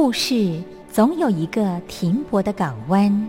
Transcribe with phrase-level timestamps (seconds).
[0.00, 3.28] 故事总有一个停泊的港湾。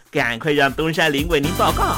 [0.11, 1.95] 赶快让东山林为您报告。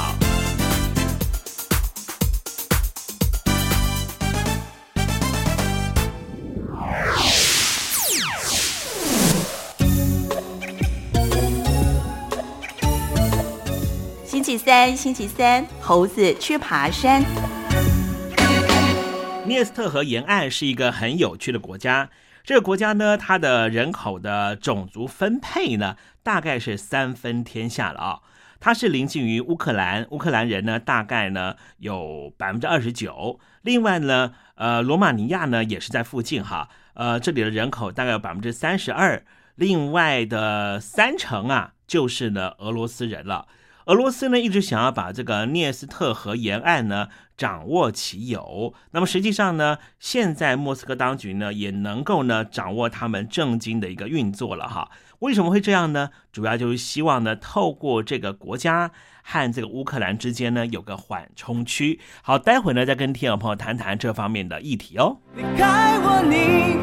[14.24, 17.24] 星期三，星期三，猴子去爬山。
[19.44, 22.08] 涅斯特河沿岸是一个很有趣的国家。
[22.44, 28.20] 这个国家呢，它的人口的种族分配呢，大概是三分天下了啊。
[28.60, 33.40] 它是临近于乌克兰，乌克兰人呢大概呢有百分之二十九。
[33.62, 39.24] 另外呢，呃，罗马尼亚呢也是在附近哈，呃，这里的人口大概有百分之三十二。
[39.54, 43.46] 另外的三成啊，就是呢俄罗斯人了。
[43.86, 54.90] 俄罗斯呢一直想要把这个涅斯特河沿岸呢掌握其有，那么实际上呢，现在莫斯科当局呢也能够呢掌握他们政经的一个运作了哈。
[55.20, 56.10] 为什么会这样呢？
[56.32, 58.90] 主要就是希望呢透过这个国家
[59.22, 61.98] 和这个乌克兰之间呢有个缓冲区。
[62.22, 65.16] 好，待会呢再跟听友朋友谈谈这方面的议题哦。
[65.34, 66.82] 离开我，你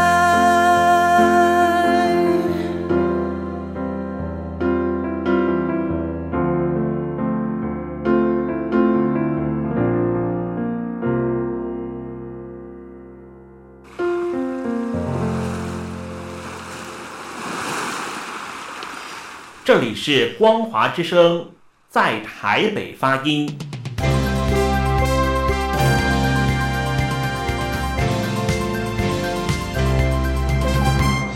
[19.73, 21.49] 这里是光华之声，
[21.87, 23.57] 在台北发音。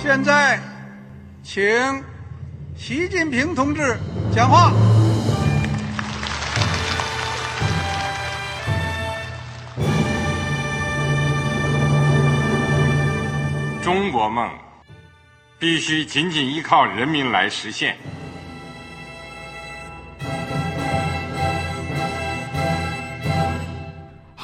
[0.03, 0.59] 现在，
[1.43, 1.63] 请
[2.75, 3.97] 习近平同志
[4.35, 4.73] 讲话。
[13.81, 14.51] 中国梦
[15.57, 17.95] 必须紧紧依靠人民来实现。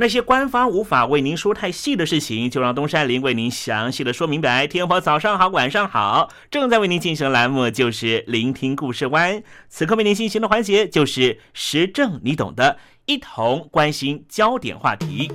[0.00, 4.66] 那些官方无法为您说太细的事情，就让东山林为您详细的说明白。
[4.66, 9.42] 天婆早上好，晚上好，正在为您进行的栏目就是聆听故事湾。
[9.68, 15.30] 此刻为您进行的环节就是时政，你懂的，一同关心焦点话题。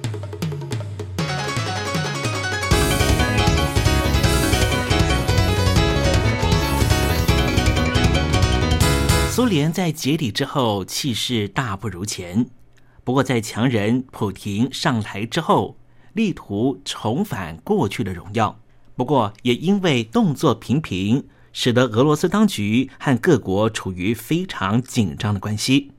[9.30, 12.48] 苏联在解体之后，气势大不如前。
[13.06, 15.78] 不过，在强人普廷上台之后，
[16.14, 18.60] 力图重返过去的荣耀。
[18.96, 25.92] 不过，也因为动作频频，使得俄罗斯当局和各国处于非常紧张的关系。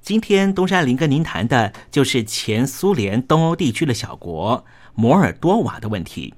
[0.00, 6.34] 今天，东山林跟您谈的就是前苏联东欧地区的小国摩尔多瓦的问题。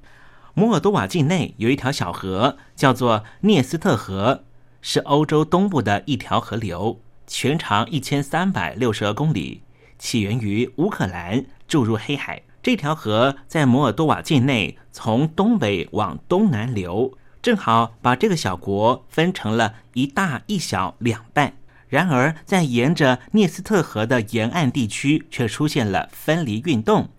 [0.54, 4.44] 摩尔多瓦境内有一条小河，叫做涅斯特河，
[4.80, 9.60] 是欧洲东部的一条河流，全长一千三百六十二公里，
[9.98, 12.42] 起源于乌克兰，注入黑海。
[12.62, 21.54] 这条河在摩尔多瓦境内从东北往东南流，正好把这个小国分成了一大一小两半。
[21.88, 27.10] 然而，在沿着涅斯特河的沿岸地区，却出现了分离运动。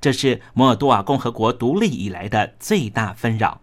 [0.00, 3.60] 这是摩尔多瓦共和国独立以来的最大纷扰，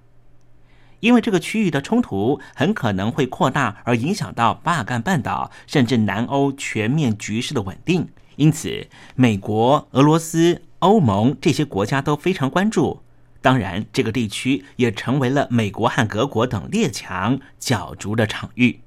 [0.99, 8.09] 因为这个区域的冲突很可能会扩大，而影响到巴尔干半岛甚至南欧全面局势的稳定。
[8.35, 13.01] 因此，美国、俄罗斯、欧盟这些国家都非常关注。
[13.41, 18.79] 当然，这个地区也成为了美国和德国等列强角逐的场域。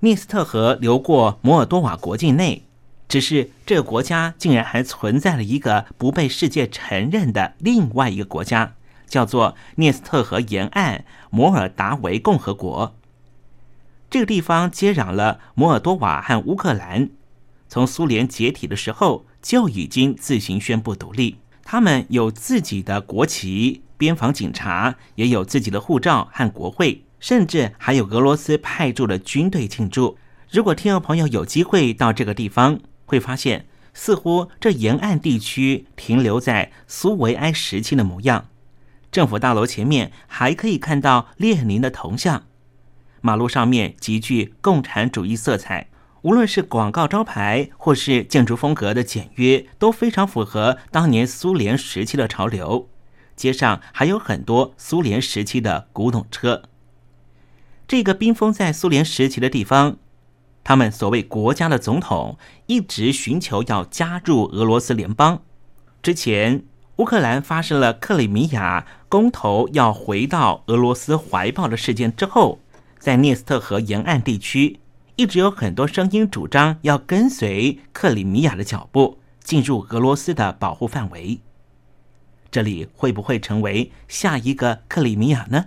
[0.00, 2.64] 涅斯特河流过摩尔多瓦国境内。
[3.08, 8.74] 只是这个国家竟然还存在了一个不被世界承认的另外一个国家，
[9.06, 12.94] 叫做涅斯特河沿岸摩尔达维共和国。
[14.10, 17.08] 这个地方接壤了摩尔多瓦和乌克兰，
[17.68, 21.36] 从苏联解体的时候就已经自行宣布独立。
[21.62, 30.16] 他们有自己的国旗、边防警察，也有自己的护照和国会，甚至还有俄罗斯派驻的军队庆祝。
[30.50, 38.46] 如果听众朋友有机会到这个地方，会发现，似乎这沿岸地区停留在苏维埃时期的模样。
[39.12, 42.44] 政府大楼前面还可以看到列宁的铜像，
[43.20, 45.88] 马路上面极具共产主义色彩。
[46.22, 52.88] 无论是广告招牌或是建筑风格的简约，都非常符合当年苏联时期的潮流。
[53.36, 56.62] 街上还有很多苏联时期的古董车。
[57.86, 59.96] 这个冰封在苏联时期的地方。
[60.64, 65.40] 他们所谓国家的总统一直寻求要加入俄罗斯联邦。
[66.02, 66.64] 之前，
[66.96, 72.58] 乌克兰发生了克里米亚公投要回到俄罗斯怀抱的事件之后，
[72.98, 74.80] 在涅斯特河沿岸地区，
[75.18, 81.40] 一直有很多声音主张要跟随克里米亚的脚步进入俄罗斯的保护范围。
[82.52, 85.66] 这里会不会成为下一个克里米亚呢？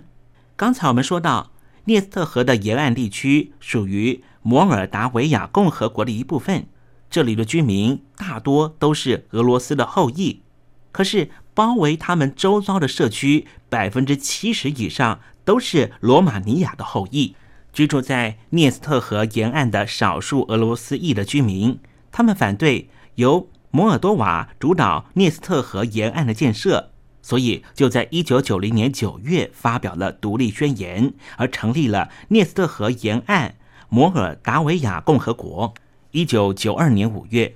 [0.56, 1.52] 刚才我们说到，
[1.84, 4.24] 涅斯特河的沿岸地区属于。
[4.44, 6.66] 摩尔达维亚共和国的一部分，
[7.08, 10.42] 这里的居民大多都是俄罗斯的后裔。
[10.90, 17.36] 可是，包围他们周遭的社区，百分之七十以上都是罗马尼亚的后裔。
[17.72, 21.78] 居住在涅斯特河沿岸的少数俄罗斯裔的居民，
[22.10, 26.90] 他们反对由摩尔多瓦主导涅斯特河沿岸的建设，
[27.22, 33.54] 所以就在一九九零年九月发表了独立宣言，而成立了涅斯特河沿岸。
[33.88, 35.74] 摩尔达维亚共和国，
[36.12, 37.54] 一九九二年五月，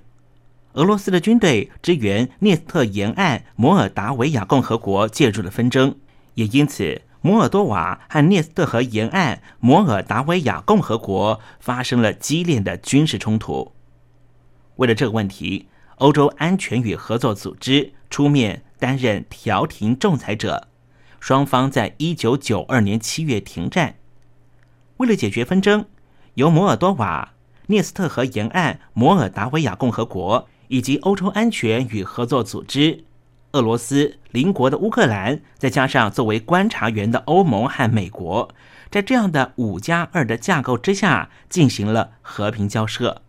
[0.75, 5.94] 俄罗斯的军队支援涅斯特沿岸摩尔达维亚共和国介入了纷争，
[6.35, 13.73] 也因此摩尔多瓦和涅斯特河沿岸摩尔达维亚共和国发生了激烈的军事冲突。
[14.76, 15.66] 为了这个问题，
[15.97, 20.68] 欧洲安全与合作组织出面担任调停仲裁者，
[21.18, 23.97] 双方在一九九二年七月停战。
[24.99, 25.85] 为了解决纷争。
[26.35, 27.33] 由摩尔多瓦、
[27.66, 33.05] 涅斯特河沿岸摩尔达维亚共和国以及欧洲安全与合作组织、
[33.56, 38.54] 俄罗斯邻国的乌克兰，再加上作为观察员的欧盟和美国，
[38.90, 43.22] 在这样的五加二的架构之下进行了和平交涉。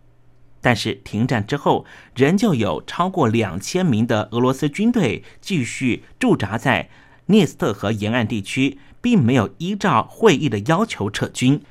[0.60, 6.90] 但是停战之后，仍旧有超过两千名的俄罗斯军队继续驻扎在
[7.26, 11.62] 涅斯特河沿岸地区，并没有依照会议的要求撤军。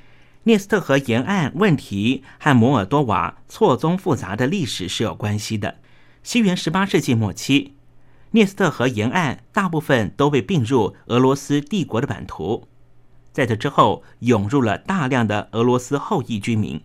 [0.45, 5.75] 涅斯特河沿岸问题和摩尔多瓦错综复杂的历史是有关系的。
[6.23, 7.75] 西元十八世纪末期，
[8.37, 12.67] 涅斯特河沿岸大部分都被并入俄罗斯帝国的版图。
[13.31, 16.79] 在这之后，涌入了大量的俄罗斯后裔居民。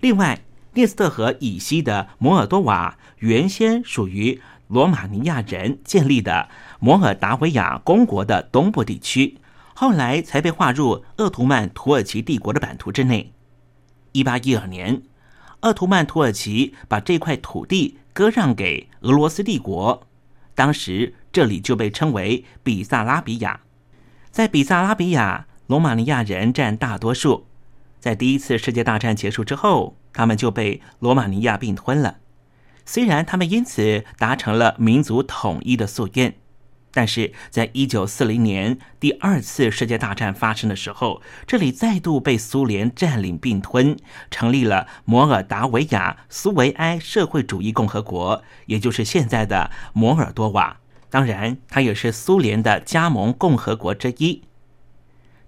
[0.00, 0.40] 另外，
[0.72, 6.48] 涅斯特河以西的摩尔多瓦原先属于罗马尼亚人建立的
[6.80, 9.38] 摩尔达维亚公国的东部地区。
[9.72, 13.32] 后来才被划入鄂图曼土耳其帝国的版图之内。
[14.10, 15.02] 一八一二年，
[15.60, 20.08] 鄂图曼土耳其把这块土地割让给俄罗斯帝国，
[20.54, 23.60] 当时这里就被称为比萨拉比亚。
[24.30, 27.46] 在比萨拉比亚，罗马尼亚人占大多数。
[28.00, 32.18] 在第一次世界大战结束之后，他们就被罗马尼亚并吞了。
[32.84, 36.34] 虽然他们因此达成了民族统一的夙愿，
[36.94, 43.96] 但是在一九四零年第二次世界大战发生的时候，这里再度被苏联占领并吞，
[44.30, 50.78] 成立了摩尔达维亚苏维埃社会主义共和国，也就是现在的摩尔多瓦。
[51.10, 54.42] 当然，它也是苏联的加盟共和国之一。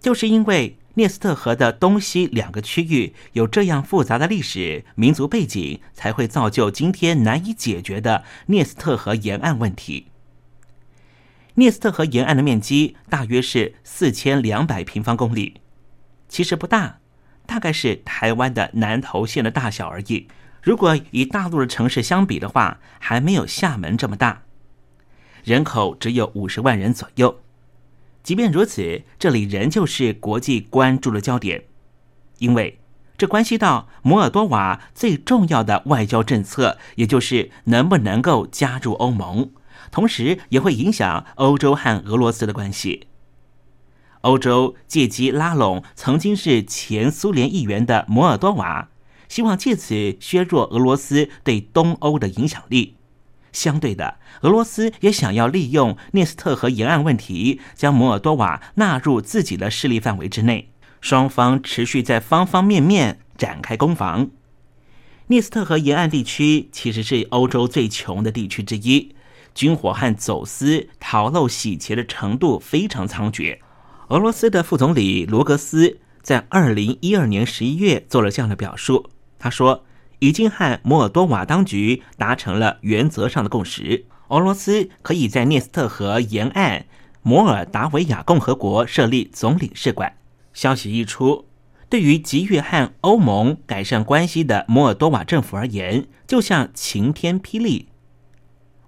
[0.01, 10.07] 就是因为涅斯特河的东西两个区域有这样复杂的历史民族背景，才会造就今天难以解决的涅斯特河沿岸问题。
[11.59, 15.63] 涅斯特河沿岸的面积大约是四千两百平方公里，
[16.29, 16.99] 其实不大，
[17.47, 20.29] 大概是台湾的南投县的大小而已。
[20.63, 24.43] 如果与大陆的城市相比的话，还没有厦门这么大。
[25.45, 27.41] 人口只有五十万人左右，
[28.23, 31.65] 即便如此，这里仍旧是国际关注的焦点，
[32.39, 32.81] 因为
[33.17, 39.51] 这关系到摩尔多瓦最重要的外交政策，也就是能不能够加入欧盟，
[39.91, 43.07] 同时也会影响欧洲和俄罗斯的关系。
[44.23, 48.89] 欧洲借机拉拢曾经是前苏联议员的摩尔多瓦，
[49.29, 52.97] 希望借此削弱俄罗斯对东欧的影响力。
[53.53, 60.73] 相对的，俄罗斯也想要利用涅斯特河沿岸问题，将摩尔多瓦纳入自己的势力范围之内。
[61.01, 64.29] 双方持续在方方面面展开攻防。
[65.29, 69.15] 涅斯特河沿岸地区其实是欧洲最穷的地区之一，
[69.57, 73.59] 军火和走私、逃漏、洗钱的程度非常猖獗。
[74.11, 79.11] 俄罗斯的副总理罗格斯在二零一二年十一月做了这样的表述，
[79.41, 79.83] 他说。
[80.21, 86.87] 已经和摩尔多瓦当局达成了原则上的共识，俄罗斯可以在涅斯特河沿岸
[87.21, 90.15] 摩尔达维亚共和国设立总领事馆。
[90.55, 91.45] 消息一出，
[91.91, 97.91] 对于急于和欧盟改善关系的摩尔多瓦政府而言，就像晴天霹雳。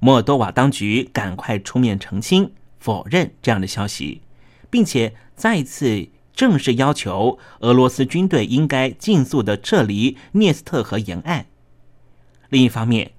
[0.01, 4.23] 摩尔多瓦当局赶快出面澄清、否认这样的消息，
[4.71, 6.09] 并且再次。
[6.39, 11.47] 正式要求俄罗斯军队应该尽速的撤离涅斯特河沿岸。
[12.49, 13.11] 另一方面，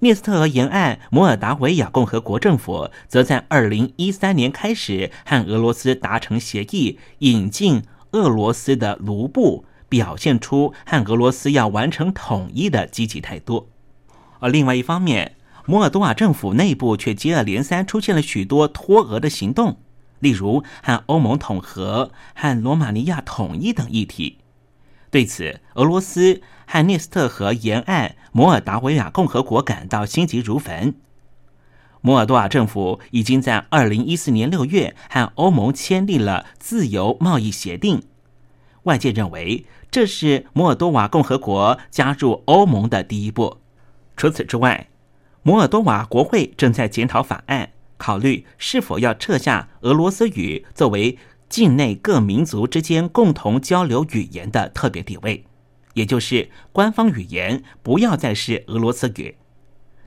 [0.00, 13.70] 涅斯特河沿岸摩尔达维亚共和国政府则在二零一三年开始和俄罗斯达成协议，引进俄罗斯的卢布，表现出和俄罗斯要完成统一的积极态度。
[14.38, 15.35] 而另外一方面，
[15.66, 19.78] 摩尔多瓦政府内部却接二连三出现了许多脱俄的行动。
[20.20, 24.38] 例如和欧盟统合、和罗马尼亚统一等议题。
[25.10, 30.94] 对此，俄罗斯和涅斯特河沿岸摩尔达维亚共和国感到心急如焚。
[32.00, 38.02] 摩尔多瓦政府已经在二零一四年六月和欧盟签订了自由贸易协定，
[38.84, 43.58] 外界认为这是摩尔多瓦共和国加入欧盟的第一步。
[44.16, 44.88] 除此之外，
[45.46, 47.70] 摩尔多瓦国会正在检讨法案。
[47.98, 51.16] 考虑是否要撤下俄罗斯语作为
[51.48, 55.44] 境内各民族之间共同交流语言的特别地位，
[55.94, 59.36] 也就是官方语言不要再是俄罗斯语。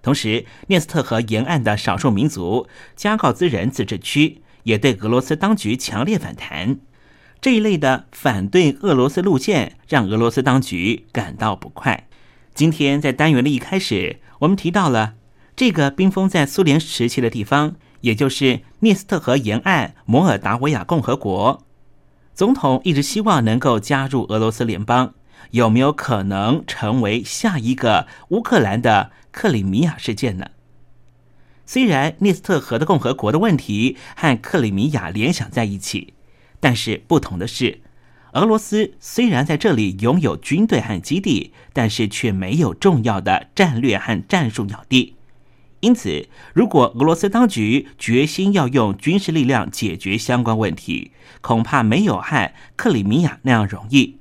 [0.01, 6.79] 同时，涅斯特河沿岸的少数民族加告兹人自治区也对俄罗斯当局强烈反弹。
[7.39, 12.09] 这一类的反对俄罗斯路线让俄罗斯当局感到不快。
[12.53, 15.13] 今天在单元的一开始，我们提到了。
[15.59, 21.65] 这个冰封在苏联时期的地方，也就是涅斯特河沿岸摩尔达维亚共和国，
[22.33, 25.15] 总统一直希望能够加入俄罗斯联邦。
[25.51, 30.45] 有没有可能成为下一个乌克兰的克里米亚事件呢？
[31.65, 36.13] 虽然涅斯特河的共和国的问题和克里米亚联想在一起，
[36.61, 37.81] 但是不同的是，
[38.31, 45.15] 俄罗斯虽然在这里拥有军队和基地，但是却没有重要的战略和战术要地。
[45.81, 54.17] 因此，如果俄罗斯当局决心要用军事力量解决相关问题，恐怕没有和克里米亚那样容易。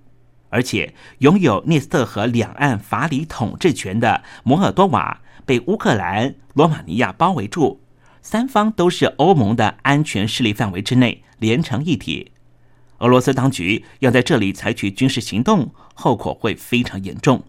[0.50, 7.80] 而且，拥有涅斯特河两岸法理统治权的摩尔多瓦被乌克兰、罗马尼亚包围住，
[8.22, 12.30] 三方都是欧盟的安全势力范围之内，连成一体。
[12.98, 17.42] 俄罗斯当局要在这里采取军事行动，后果会非常严重。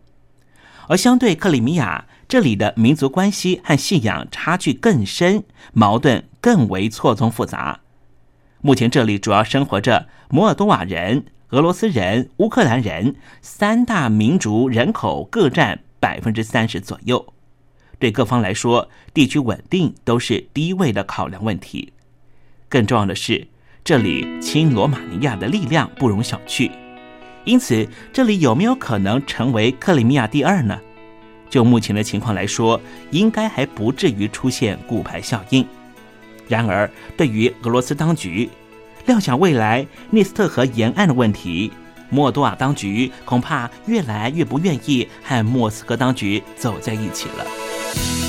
[0.88, 2.06] 而相对克里米亚。
[2.30, 7.80] 这里的民族关系和信仰差距更深，矛盾更为错综复杂。
[8.62, 17.34] 目前这里主要生活着摩尔多瓦人、俄罗斯人、乌克兰人三大民族，人口各占百分之三十左右。
[17.98, 21.94] 对各方来说，地区稳定都是第一位的考量问题。
[22.70, 23.48] 更重要的是，
[23.84, 26.70] 这里亲罗马尼亚的力量不容小觑。
[27.44, 30.80] 因此，这里有没有可能成为克里米亚第二呢？
[31.50, 32.80] 就目前的情况来说，
[33.12, 35.66] 应该还不至于出现骨牌效应。
[36.48, 38.50] 然而，对于俄罗斯当局，
[39.06, 41.72] 料想未来涅斯特河沿岸的问题，
[42.10, 48.29] 莫多瓦当局恐怕越来越不愿意和莫斯科当局走在一起了。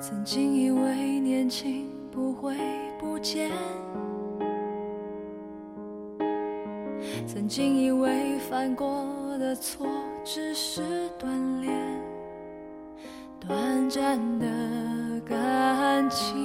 [0.00, 2.54] 曾经以为年轻不会
[2.98, 3.50] 不见，
[8.64, 9.86] 犯过的错
[10.24, 10.80] 只是
[11.20, 11.78] 锻炼，
[13.38, 16.43] 短暂的感情。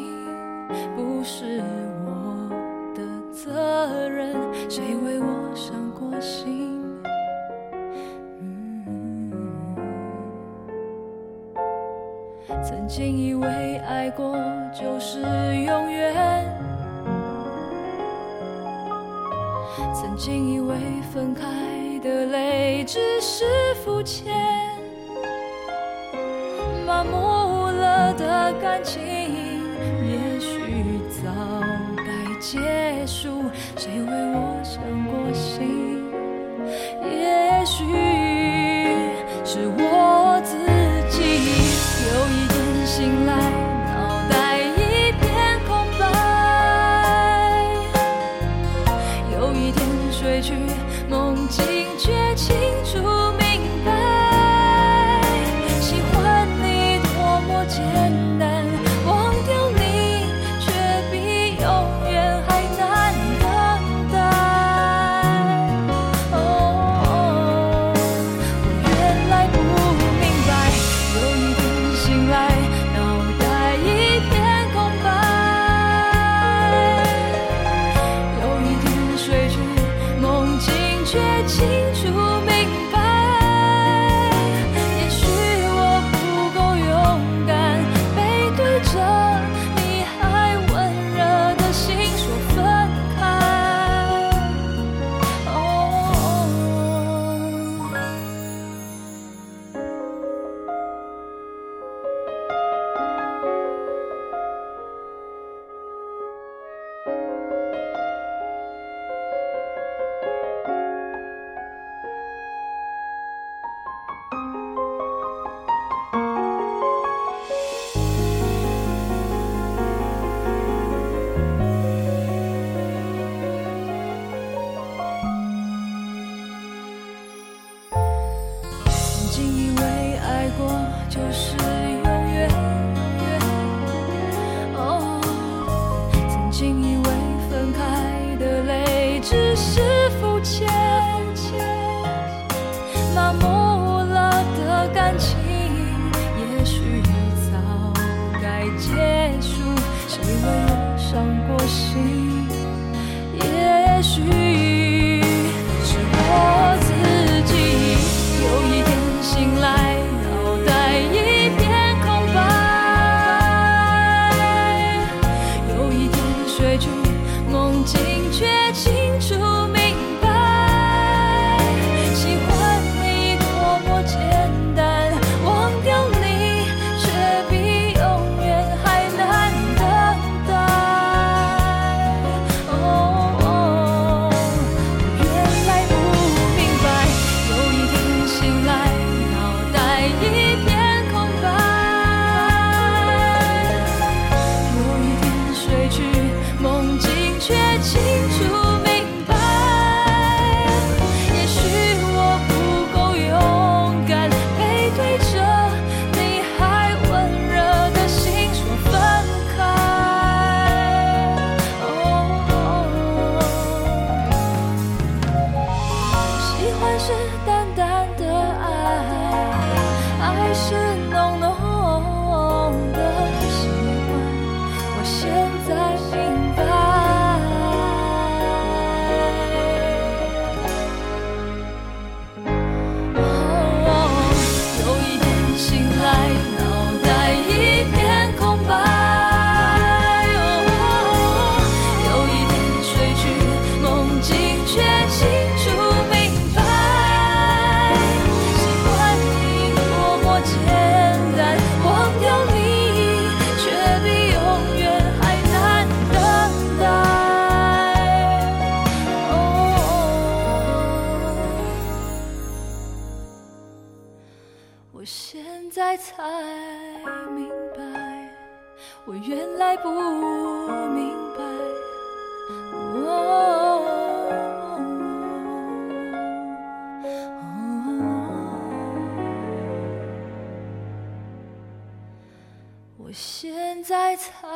[284.15, 284.47] 才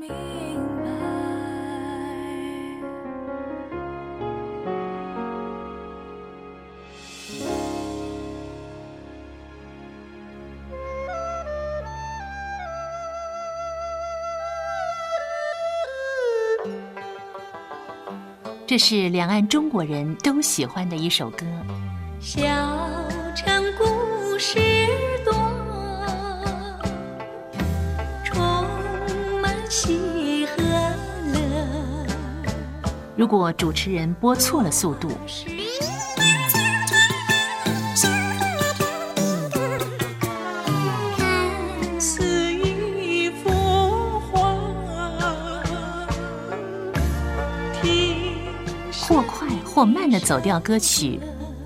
[0.00, 0.86] 明白。
[18.66, 21.46] 这是两岸中国人都喜欢的一首歌。
[22.20, 22.40] 小
[23.34, 24.85] 城故事
[33.16, 35.08] 如果主持人播错了速度，
[41.16, 43.50] 看似一幅
[44.30, 44.52] 画，
[47.80, 48.34] 听，
[49.08, 51.18] 或快或慢的走调歌曲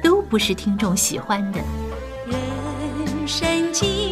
[0.05, 1.59] 都不是听众喜欢的。
[2.29, 4.10] 人生几？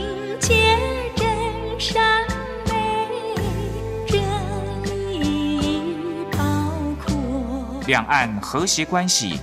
[7.88, 9.40] 两岸和谐关系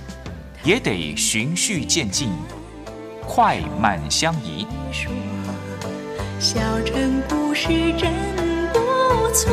[0.62, 2.30] 也得循序渐进，
[3.26, 4.64] 快慢相宜。
[6.38, 7.66] 小城故事
[7.98, 8.12] 真
[8.72, 8.78] 不
[9.34, 9.52] 错。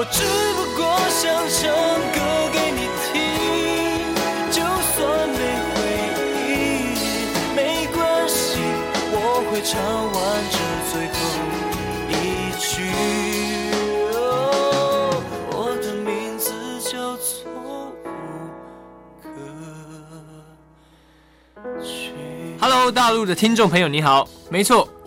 [0.00, 0.22] 我只
[0.56, 1.68] 不过想唱
[2.14, 2.18] 歌
[2.50, 3.12] 给你听
[4.50, 5.76] 就算没回
[6.48, 6.48] 忆
[7.54, 7.58] 没
[7.92, 8.56] 关系
[9.12, 9.14] 我
[9.50, 9.76] 会唱
[10.14, 10.18] 完
[10.50, 10.56] 这
[10.90, 11.20] 最后
[12.08, 12.12] 一
[12.58, 12.64] 句
[15.50, 16.08] 我的名
[16.38, 16.48] 字
[16.90, 17.92] 叫做
[22.58, 24.26] hello 大陆的听众朋友你好。
[24.50, 24.88] 没错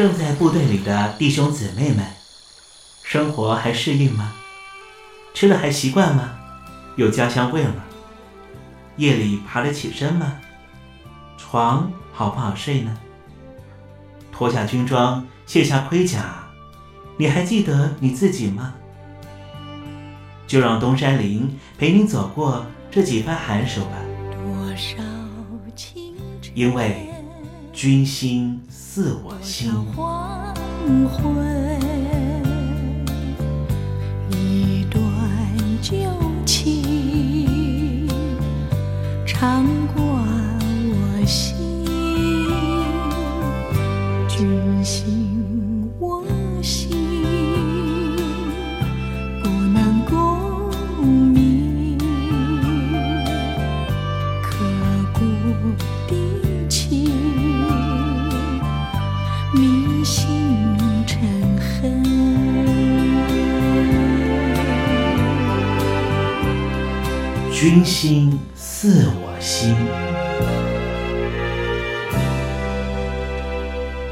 [0.00, 2.02] 正在部队里的弟兄姊妹们，
[3.02, 4.32] 生活还适应吗？
[5.34, 6.38] 吃了还习惯吗？
[6.96, 7.84] 有家乡味吗？
[8.96, 10.38] 夜里爬得起身吗？
[11.36, 12.96] 床好不好睡呢？
[14.32, 16.48] 脱下军装，卸下盔甲，
[17.18, 18.72] 你还记得你自己吗？
[20.46, 23.98] 就让东山林陪你走过这几番寒暑吧。
[26.54, 27.09] 因为
[27.80, 29.72] 君心似我心。
[29.96, 30.54] 黄
[31.08, 31.99] 昏
[67.70, 69.76] 君心似我心。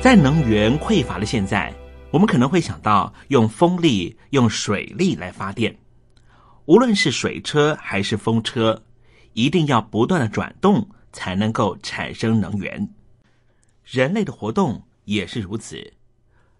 [0.00, 1.74] 在能源匮乏的现在，
[2.12, 5.76] 我们可能会想到用风力、用水力来发电。
[6.66, 8.80] 无论是水车还是风车，
[9.32, 12.88] 一定要不断的转动，才能够产生能源。
[13.84, 15.94] 人类的活动也是如此，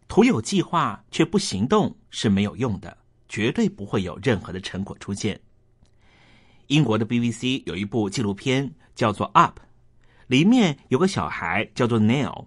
[0.08, 5.38] 徒有计划却不行动是没有用的，绝对不会有任何的成果出现。
[6.68, 9.59] 英国的 BBC 有一部纪录片叫做《Up》，
[10.26, 12.46] 里面有个小孩叫做 Neil，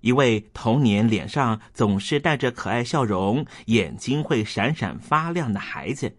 [0.00, 6.16] 一位童年脸上总是带着可爱笑容、眼睛会闪闪发亮的孩子。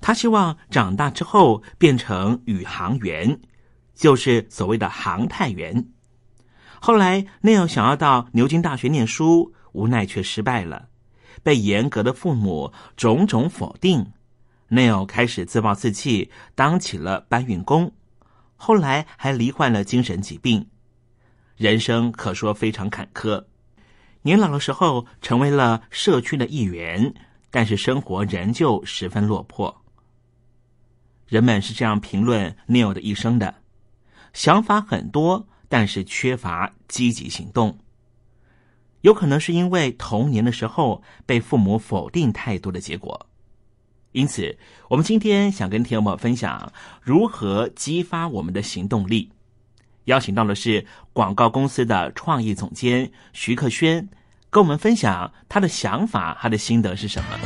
[0.00, 3.40] 他希望长大之后变成宇航员，
[3.94, 5.88] 就是所谓的航太员。
[6.80, 10.88] 后来，Neil 想要到牛津大学念书，无奈却失败了，
[11.42, 14.12] 被严格的父母种种否定。
[14.70, 17.92] Neil 开始自暴自弃，当起了搬运工，
[18.56, 20.68] 后来还罹患了精神疾病，
[21.56, 23.46] 人生可说非常坎坷。
[24.22, 27.14] 年老的时候，成为了社区的一员，
[27.50, 29.82] 但是生活仍旧十分落魄。
[31.26, 33.54] 人们是这样评论 Neil 的一生的：
[34.34, 37.78] 想法很多，但是缺乏积极行动。
[39.02, 43.27] 有可能是因为童年的时候被父母否定太多的结果。
[44.18, 49.30] 因此，我们今天想跟听众朋友分享如何激发我们的行动力。
[50.06, 54.08] 邀请到的是广告公司的创意总监徐克轩，
[54.50, 57.38] 跟我们分享他的想法，他的心得是什么。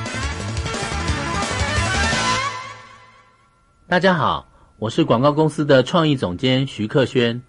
[3.87, 7.43] 大家好，我是广告公司的创意总监徐克轩。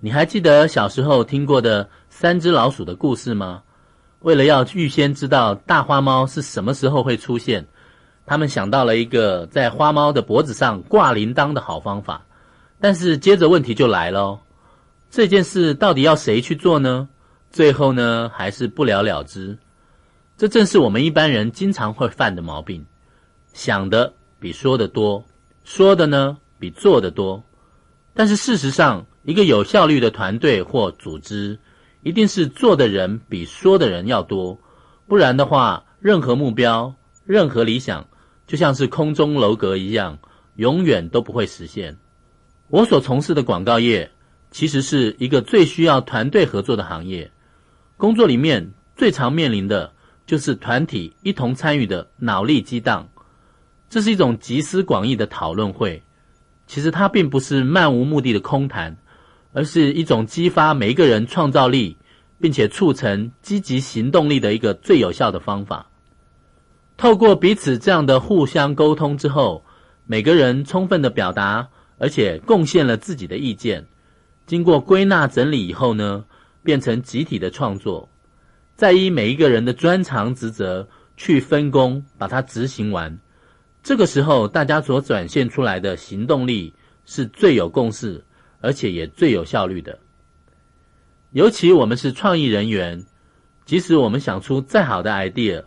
[0.00, 3.62] 你还记得小时候听过的三只老鼠的故事吗？
[4.20, 7.66] 为了要预先知道大花猫是什么时候会出现，
[8.26, 12.26] 他们想到了一个在花猫的脖子上挂铃铛的好方法。
[12.80, 14.40] 但是接着问题就来了，
[15.10, 17.08] 这件事到底要谁去做呢？
[17.50, 19.58] 最后呢，还是不了了之。
[20.36, 22.84] 这正是我们一般人经常会犯的毛病，
[23.52, 25.24] 想的比说的多。
[25.62, 27.42] 说的呢比做的多，
[28.12, 31.58] 但是事实上，一个有效率的团队或组织，
[32.02, 34.58] 一定是做的人比说的人要多，
[35.06, 36.94] 不然的话，任何目标、
[37.24, 38.06] 任何理想，
[38.46, 40.18] 就像是空中楼阁一样，
[40.56, 41.96] 永远都不会实现。
[42.68, 44.10] 我所从事的广告业，
[44.50, 47.30] 其实是一个最需要团队合作的行业，
[47.96, 49.92] 工作里面最常面临的
[50.26, 53.08] 就是团体一同参与的脑力激荡。
[53.88, 56.02] 这是一种集思广益的讨论会，
[56.66, 58.96] 其实它并不是漫无目的的空谈，
[59.52, 61.96] 而是一种激发每一个人创造力，
[62.40, 65.90] 并且促成积极行动力的一个最有效的方法。
[66.96, 69.64] 透过彼此这样的互相沟通之后，
[70.06, 71.68] 每个人充分的表达，
[71.98, 73.86] 而且贡献了自己的意见，
[74.46, 76.24] 经过归纳整理以后呢，
[76.62, 78.08] 变成集体的创作。
[78.76, 83.18] 再依每一个人的专长职责去分工，把它执行完。
[83.82, 86.74] 这个时候，大家所展现出来的行动力
[87.04, 88.24] 是最有共识，
[88.60, 89.98] 而且也最有效率的。
[91.32, 93.04] 尤其我们是创意人员，
[93.64, 95.64] 即使我们想出再好的 idea，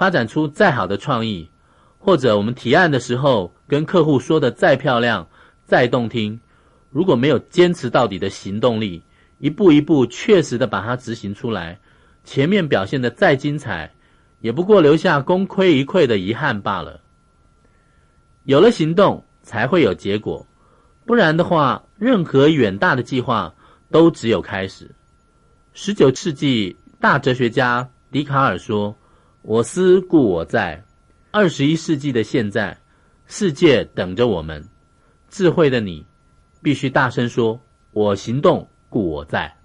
[0.00, 1.50] 发展出再好的创意，
[1.98, 5.28] 或者我们提案的时候跟客户说的再漂亮、
[5.66, 6.40] 再动听，
[6.88, 9.02] 如果没有坚持到底的行动力，
[9.36, 11.80] 一步一步确实的把它执行出来，
[12.24, 13.92] 前面表现的再精彩，
[14.40, 17.02] 也不过留下功亏一篑的遗憾罢了。
[18.44, 20.46] 有了行动，才会有结果，
[21.04, 23.54] 不然的话，任何远大的计划
[23.90, 24.92] 都只有开始。
[25.74, 28.96] 十九世纪大哲学家笛卡尔说
[29.42, 30.84] ：“我思故我在。”
[31.32, 32.76] 二十一世纪的现在，
[33.26, 34.68] 世界等着我们。
[35.28, 36.04] 智慧的你，
[36.60, 37.60] 必须大声说
[37.92, 39.56] ：“我行动，故我在。”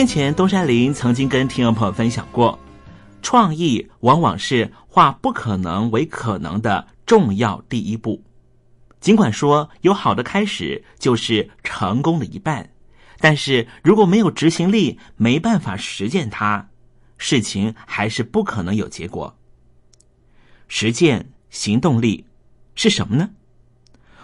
[0.00, 2.58] 先前东山林曾经跟听众朋友分享过，
[3.20, 8.24] 创意往往是化不可能为可能的重要第一步。
[8.98, 12.70] 尽管说有好的开始就是成功的一半，
[13.18, 16.70] 但是如果没有执行力，没办法实践它，
[17.18, 19.36] 事情还是不可能有结果。
[20.66, 22.24] 实践行动力
[22.74, 23.28] 是什么呢？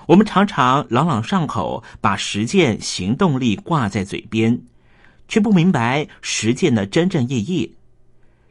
[0.06, 4.62] 我们常常朗朗上口，把实践行动力挂在嘴边。
[5.28, 7.74] 却不明白实践的真正意义。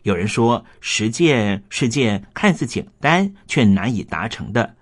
[0.04, 4.76] 有人说，实践是件看似简单却难以达成的；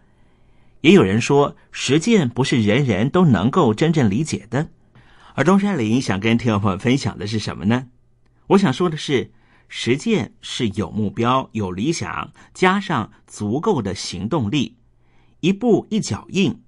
[0.81, 4.67] 也有人说，实践不是人人都能够真正理解的。
[5.35, 7.87] 而东山林想跟听众朋友分享的是什么呢？
[8.47, 9.31] 我想说的是，
[9.69, 14.75] 实践是有目标、有理想，加上足够的行动力，
[15.39, 16.61] 一步一脚印。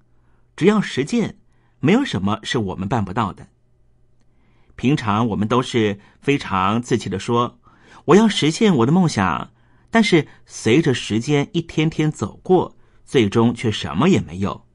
[0.56, 1.36] 只要实践，
[1.78, 3.46] 没有什么是我们办不到的。
[4.76, 7.58] 平常我们都是非常自气的说
[8.06, 9.50] ：“我要实现我的梦想。”
[9.90, 14.66] 但是随着时间一天天走过，最终却什么也没有。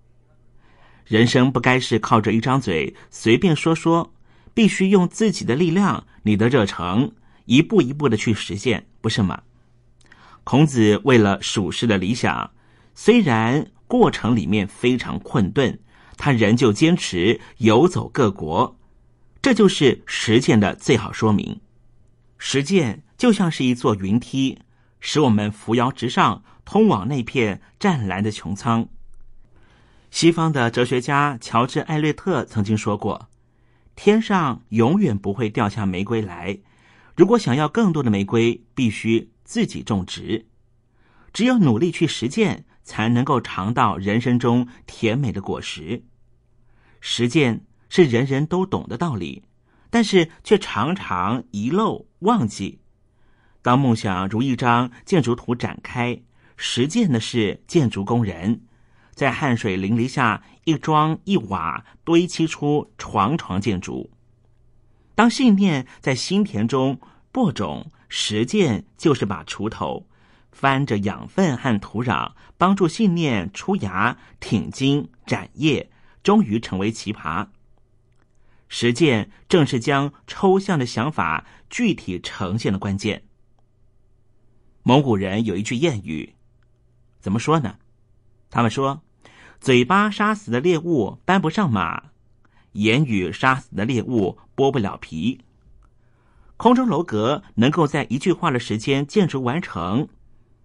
[1.05, 4.13] 人生不该是靠着一张嘴随便说说，
[4.53, 7.11] 必须用自己的力量、你的热诚，
[7.45, 9.43] 一步一步的去实现，不是吗？
[10.43, 12.51] 孔子为了属世的理想，
[12.95, 15.77] 虽然过程里面非常困顿，
[16.17, 18.79] 他仍旧坚持游走各国。
[19.41, 21.61] 这就是实践的最好说明。
[22.37, 24.59] 实践就像是一座云梯，
[24.99, 28.87] 使我们扶摇直上，通往那片湛蓝的穹苍。
[30.11, 33.29] 西方的哲学家乔治·艾略特曾经说过
[33.95, 36.59] ：“天上永远不会掉下玫瑰来。
[37.15, 40.45] 如果想要更多的玫瑰，必须自己种植。
[41.33, 46.03] 只有努力去实践，才能够尝到人生中甜美的果实。
[46.99, 49.43] 实践。”是人人都懂的道理，
[49.89, 52.79] 但是却常常遗漏忘记。
[53.61, 56.17] 当梦想如一张建筑图展开，
[56.55, 58.61] 实践的是建筑工人，
[59.13, 64.09] 在汗水淋漓下一砖一瓦堆砌出床床建筑。
[65.13, 66.97] 当信念在心田中
[67.29, 70.07] 播种，实践就是把锄头，
[70.53, 75.91] 翻着养分和土壤，帮助信念出芽、挺茎、展叶，
[76.23, 77.45] 终于成为奇葩。
[78.73, 83.23] 实践正是将抽象的想法具体呈现的关键。
[84.81, 86.35] 蒙古人有一句谚语，
[87.19, 87.75] 怎么说呢？
[88.49, 89.03] 他们说
[89.59, 92.11] ：“嘴巴杀死的猎物搬不上马，
[92.71, 95.41] 言语杀死的猎物剥不了皮。
[96.55, 100.07] 空中楼阁能够在一句话的时间建筑完成，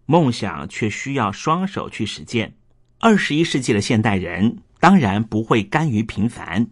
[0.04, 2.56] 梦想却需要双手去实践。
[3.00, 6.68] 二十一世纪的现代人当然不会甘于平凡，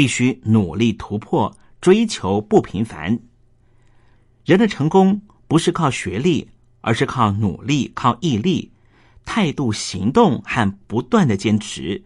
[0.00, 3.18] 必须努力突破，追求不平凡。
[4.46, 6.48] 人的成功不是靠学历，
[6.80, 8.72] 而是靠努力、靠毅力、
[9.26, 12.02] 态度、行动和不断的坚持，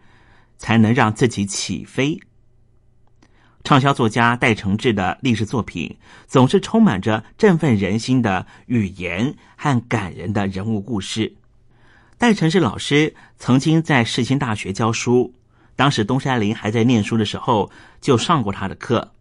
[0.57, 2.19] 才能让自己起飞。
[3.63, 5.95] 畅销作家戴承志的历史作品
[6.27, 11.33] 总是充满着振奋人心的语言和感人的人物故事。
[12.17, 15.33] 戴承志老师曾经在世新大学教书，
[15.75, 17.71] 当时东山林还在念书的时候
[18.01, 19.13] 就上过他的课。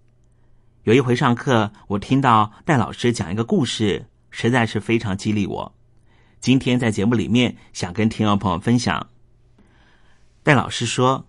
[0.84, 5.74] 有一回上课，我听到戴老师讲一个故事，实在是非常激励我。
[6.40, 9.08] 今天在节目里面想跟听众朋友分享。
[10.42, 11.26] 戴老师说。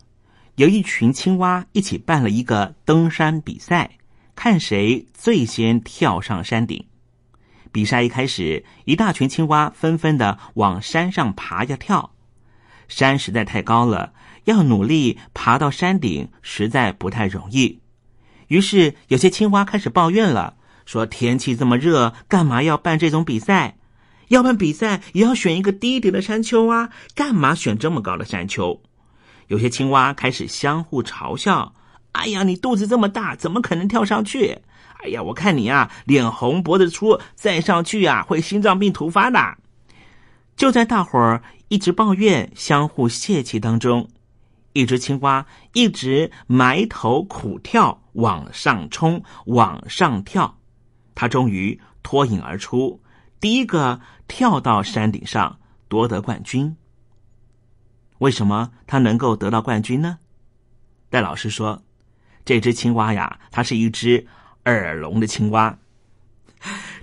[0.55, 3.97] 有一群青蛙一起办了一个登山比赛，
[4.37, 6.87] 看谁最先跳上山顶。
[7.73, 12.09] 比赛一开始，一大群青蛙纷纷的往山上爬呀跳。
[12.87, 14.13] 山实在太高了，
[14.45, 17.79] 要努力爬到山顶实在不太容易。
[18.47, 23.77] 于是有些青蛙开始抱怨了，说天气这么热，干嘛要办这种比赛？
[24.29, 28.81] 要办比赛也要选一个低一点的山丘啊，干嘛选这么高的山丘？
[29.47, 31.75] 有些青蛙开始相互嘲笑
[32.13, 34.57] ：“哎呀，你肚子这么大，怎么可能跳上去？
[35.03, 39.57] 哎呀，我看你啊，脸红脖子粗，再上去啊，会心脏病突发的。”
[40.57, 44.09] 就在大伙儿一直抱怨、相互泄气当中，
[44.75, 50.59] 一只青蛙一直埋头苦跳，往上冲，往上跳。
[51.15, 53.01] 它终于脱颖而出，
[53.39, 55.57] 第一个跳到山顶上，
[55.87, 56.75] 夺得冠军。
[58.17, 60.19] 为什么他能够得到冠军呢？
[61.09, 61.81] 戴老师说
[62.43, 64.27] ：“这只青蛙呀，它是一只
[64.65, 65.79] 耳聋的青蛙。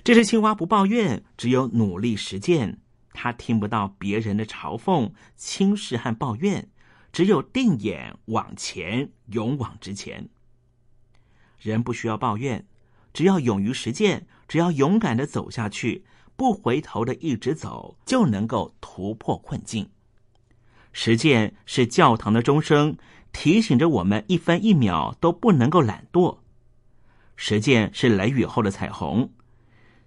[0.03, 2.77] 这只青蛙不抱怨，只有努力实践。
[3.13, 6.69] 它听不到别人的嘲讽、轻视和抱怨，
[7.13, 10.27] 只有定眼往前，勇往直前。
[11.59, 12.65] 人不需要抱怨，
[13.13, 16.03] 只要勇于实践，只要勇敢的走下去，
[16.35, 19.87] 不回头的一直走，就能够突破困境。”
[20.91, 22.97] 实践是教堂的钟声，
[23.31, 26.39] 提醒着我们一分一秒都不能够懒惰。
[27.35, 29.29] 实践是雷雨后的彩虹，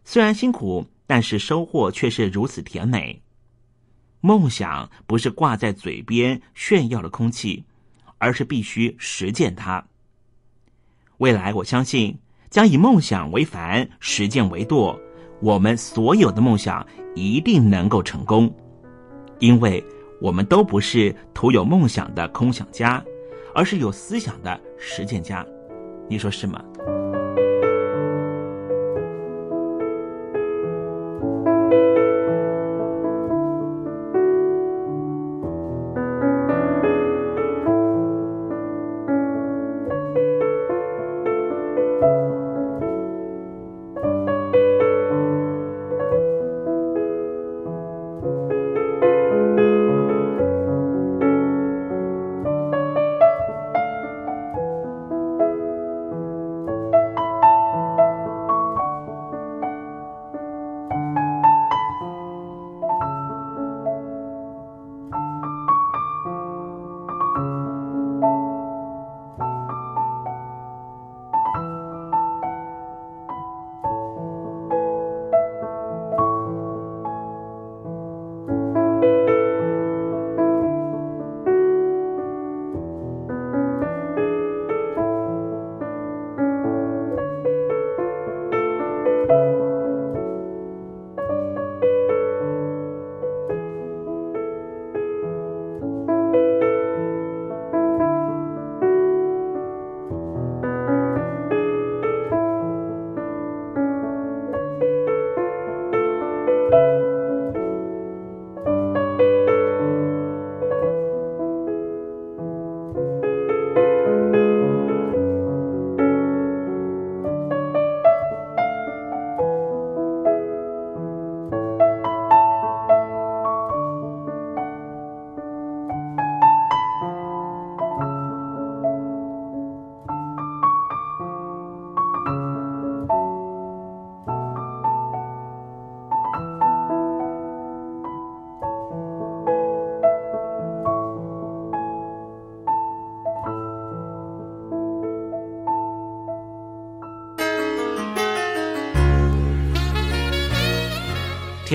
[0.05, 3.23] 虽然辛苦，但是收获却是如此甜美。
[4.27, 7.65] 梦想不是挂在嘴边炫耀的空气，
[8.19, 9.87] 而是必须实践它。
[11.19, 12.19] 未来，我相信
[12.51, 14.99] 将以梦想为帆，实践为舵，
[15.41, 18.53] 我们所有的梦想一定能够成功，
[19.39, 19.83] 因为。
[20.19, 23.05] 我们都不是徒有梦想的空想家，
[23.55, 25.45] 而是有思想的实践家，
[26.09, 26.59] 你说是吗？